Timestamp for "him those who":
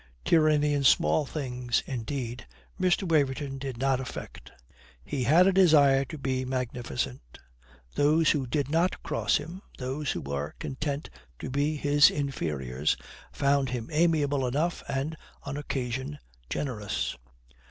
9.37-10.21